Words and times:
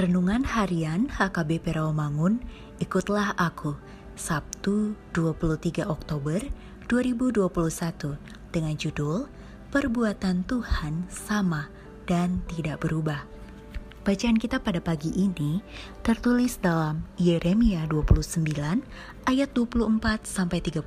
Renungan 0.00 0.48
Harian 0.48 1.12
HKBP 1.12 1.76
Rawamangun, 1.76 2.40
ikutlah 2.80 3.36
aku, 3.36 3.76
Sabtu 4.16 4.96
23 5.12 5.84
Oktober 5.84 6.40
2021 6.88 8.16
dengan 8.48 8.80
judul 8.80 9.28
Perbuatan 9.68 10.48
Tuhan 10.48 11.04
Sama 11.12 11.68
dan 12.08 12.40
Tidak 12.48 12.80
Berubah. 12.80 13.28
Bacaan 14.00 14.40
kita 14.40 14.64
pada 14.64 14.80
pagi 14.80 15.12
ini 15.20 15.60
tertulis 16.00 16.56
dalam 16.56 17.04
Yeremia 17.20 17.84
29 17.84 18.40
ayat 19.28 19.52
24 19.52 20.24
sampai 20.24 20.64
32 20.64 20.80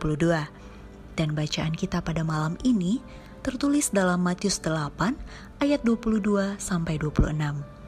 dan 1.13 1.37
bacaan 1.37 1.73
kita 1.77 2.01
pada 2.01 2.25
malam 2.25 2.57
ini 2.65 2.97
tertulis 3.45 3.93
dalam 3.93 4.25
Matius 4.25 4.57
8 4.57 5.61
ayat 5.61 5.85
22 5.85 6.57
sampai 6.57 6.97
26 6.97 7.82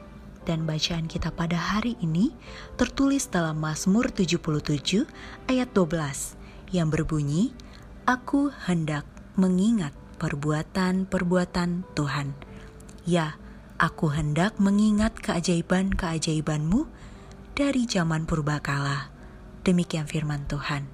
dan 0.46 0.62
bacaan 0.62 1.10
kita 1.10 1.34
pada 1.34 1.58
hari 1.58 1.98
ini 1.98 2.30
tertulis 2.78 3.26
dalam 3.26 3.58
Mazmur 3.58 4.14
77 4.14 5.02
ayat 5.50 5.68
12 5.74 6.38
yang 6.70 6.88
berbunyi, 6.88 7.50
Aku 8.06 8.54
hendak 8.70 9.02
mengingat 9.34 9.90
perbuatan-perbuatan 10.22 11.82
Tuhan. 11.98 12.38
Ya, 13.02 13.34
aku 13.82 14.14
hendak 14.14 14.62
mengingat 14.62 15.18
keajaiban-keajaibanmu 15.18 16.86
dari 17.58 17.82
zaman 17.90 18.30
purbakala. 18.30 19.10
Demikian 19.66 20.06
firman 20.06 20.46
Tuhan. 20.46 20.86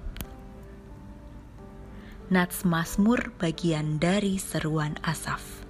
Nats 2.33 2.65
Mazmur 2.65 3.29
bagian 3.37 4.01
dari 4.01 4.41
seruan 4.41 4.97
Asaf. 5.05 5.61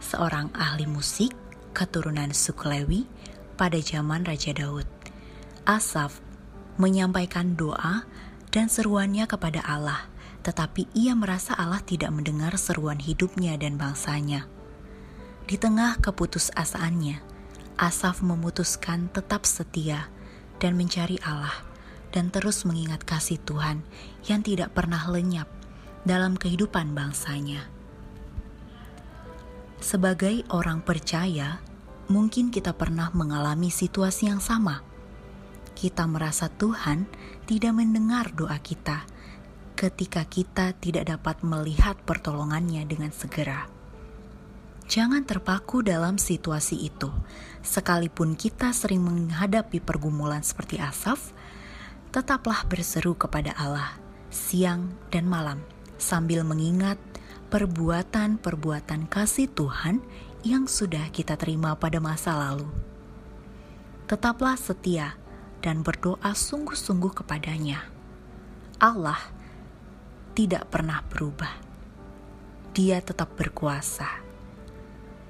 Seorang 0.00 0.48
ahli 0.56 0.88
musik 0.88 1.36
keturunan 1.80 2.28
suku 2.36 2.68
Lewi 2.68 3.00
pada 3.56 3.80
zaman 3.80 4.28
Raja 4.28 4.52
Daud. 4.52 4.84
Asaf 5.64 6.20
menyampaikan 6.76 7.56
doa 7.56 8.04
dan 8.52 8.68
seruannya 8.68 9.24
kepada 9.24 9.64
Allah, 9.64 10.12
tetapi 10.44 10.92
ia 10.92 11.16
merasa 11.16 11.56
Allah 11.56 11.80
tidak 11.80 12.12
mendengar 12.12 12.52
seruan 12.60 13.00
hidupnya 13.00 13.56
dan 13.56 13.80
bangsanya. 13.80 14.44
Di 15.48 15.56
tengah 15.56 15.96
keputusasaannya, 16.04 17.16
Asaf 17.80 18.20
memutuskan 18.20 19.08
tetap 19.08 19.48
setia 19.48 20.12
dan 20.60 20.76
mencari 20.76 21.16
Allah 21.24 21.64
dan 22.12 22.28
terus 22.28 22.68
mengingat 22.68 23.08
kasih 23.08 23.40
Tuhan 23.48 23.80
yang 24.28 24.44
tidak 24.44 24.76
pernah 24.76 25.00
lenyap 25.08 25.48
dalam 26.04 26.36
kehidupan 26.36 26.92
bangsanya. 26.92 27.64
Sebagai 29.80 30.44
orang 30.52 30.84
percaya, 30.84 31.64
mungkin 32.10 32.50
kita 32.50 32.74
pernah 32.74 33.14
mengalami 33.14 33.70
situasi 33.70 34.26
yang 34.26 34.42
sama. 34.42 34.82
Kita 35.78 36.04
merasa 36.10 36.50
Tuhan 36.50 37.06
tidak 37.46 37.72
mendengar 37.72 38.34
doa 38.34 38.58
kita 38.58 39.06
ketika 39.78 40.26
kita 40.28 40.76
tidak 40.76 41.08
dapat 41.08 41.40
melihat 41.46 41.96
pertolongannya 42.04 42.84
dengan 42.84 43.14
segera. 43.14 43.70
Jangan 44.90 45.22
terpaku 45.22 45.86
dalam 45.86 46.18
situasi 46.18 46.90
itu. 46.90 47.08
Sekalipun 47.62 48.34
kita 48.34 48.74
sering 48.74 49.06
menghadapi 49.06 49.78
pergumulan 49.78 50.42
seperti 50.42 50.82
Asaf, 50.82 51.30
tetaplah 52.10 52.66
berseru 52.66 53.14
kepada 53.14 53.54
Allah 53.54 53.94
siang 54.30 54.94
dan 55.10 55.26
malam 55.26 55.58
sambil 55.98 56.46
mengingat 56.46 56.96
perbuatan-perbuatan 57.50 59.10
kasih 59.10 59.50
Tuhan 59.50 59.98
yang 60.40 60.64
sudah 60.64 61.12
kita 61.12 61.36
terima 61.36 61.76
pada 61.76 62.00
masa 62.00 62.32
lalu. 62.32 62.68
Tetaplah 64.08 64.56
setia 64.56 65.14
dan 65.60 65.84
berdoa 65.84 66.32
sungguh-sungguh 66.32 67.12
kepadanya. 67.22 67.84
Allah 68.80 69.20
tidak 70.32 70.72
pernah 70.72 71.04
berubah. 71.04 71.52
Dia 72.72 73.04
tetap 73.04 73.36
berkuasa. 73.36 74.08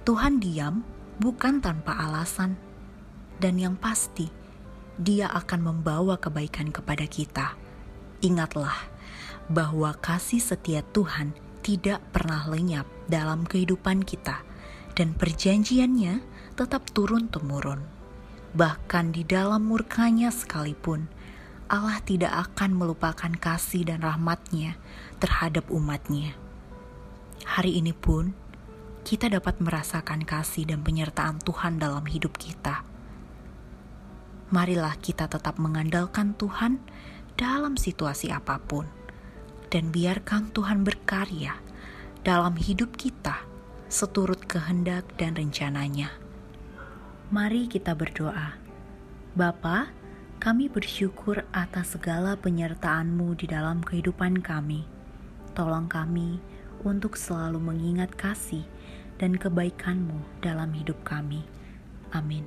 Tuhan 0.07 0.39
diam 0.39 0.87
bukan 1.19 1.59
tanpa 1.59 1.99
alasan, 1.99 2.57
dan 3.43 3.59
yang 3.59 3.75
pasti, 3.77 4.31
Dia 5.01 5.33
akan 5.33 5.61
membawa 5.65 6.21
kebaikan 6.21 6.69
kepada 6.69 7.09
kita. 7.09 7.57
Ingatlah 8.21 8.77
bahwa 9.49 9.97
kasih 9.97 10.45
setia 10.45 10.85
Tuhan 10.93 11.33
tidak 11.65 12.05
pernah 12.13 12.45
lenyap 12.45 12.85
dalam 13.09 13.49
kehidupan 13.49 14.05
kita, 14.05 14.45
dan 15.01 15.17
perjanjiannya 15.17 16.21
tetap 16.61 16.93
turun-temurun. 16.93 17.81
Bahkan 18.53 19.17
di 19.17 19.25
dalam 19.25 19.65
murkanya 19.65 20.29
sekalipun, 20.29 21.09
Allah 21.73 22.05
tidak 22.05 22.53
akan 22.53 22.77
melupakan 22.77 23.33
kasih 23.33 23.89
dan 23.89 24.05
rahmatnya 24.05 24.77
terhadap 25.17 25.73
umatnya. 25.73 26.37
Hari 27.49 27.81
ini 27.81 27.97
pun, 27.97 28.37
kita 29.01 29.33
dapat 29.33 29.57
merasakan 29.65 30.21
kasih 30.29 30.69
dan 30.69 30.85
penyertaan 30.85 31.41
Tuhan 31.41 31.81
dalam 31.81 32.05
hidup 32.05 32.37
kita. 32.37 32.85
Marilah 34.53 35.01
kita 35.01 35.33
tetap 35.33 35.57
mengandalkan 35.57 36.37
Tuhan 36.37 36.77
dalam 37.41 37.81
situasi 37.81 38.29
apa 38.29 38.61
pun 38.61 38.85
dan 39.73 39.89
biarkan 39.89 40.53
Tuhan 40.53 40.85
berkarya 40.85 41.57
dalam 42.21 42.59
hidup 42.59 43.01
kita 43.01 43.50
seturut 43.91 44.39
kehendak 44.47 45.03
dan 45.19 45.35
rencananya. 45.35 46.15
Mari 47.35 47.67
kita 47.67 47.99
berdoa. 47.99 48.55
Bapa, 49.35 49.91
kami 50.39 50.71
bersyukur 50.71 51.43
atas 51.51 51.99
segala 51.99 52.39
penyertaan-Mu 52.39 53.35
di 53.35 53.51
dalam 53.51 53.83
kehidupan 53.83 54.47
kami. 54.47 54.87
Tolong 55.59 55.91
kami 55.91 56.39
untuk 56.87 57.19
selalu 57.19 57.59
mengingat 57.59 58.15
kasih 58.15 58.63
dan 59.19 59.35
kebaikan-Mu 59.35 60.23
dalam 60.39 60.71
hidup 60.71 61.03
kami. 61.03 61.43
Amin. 62.15 62.47